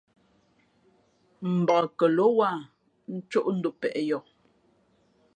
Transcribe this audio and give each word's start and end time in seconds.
Mbak 1.57 1.85
kαlō 1.97 2.25
wāha 2.37 2.59
ncōʼ 3.17 3.47
dom 3.61 3.73
pēʼ 3.81 3.97
yoh. 4.09 4.25